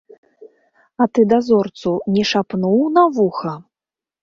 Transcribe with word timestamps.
А 1.05 1.07
ты 1.17 1.21
дазорцу 1.35 1.93
не 2.17 2.23
шапнуў 2.33 2.83
на 2.99 3.07
вуха? 3.21 3.57